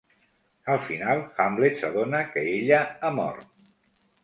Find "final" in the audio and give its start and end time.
0.87-1.21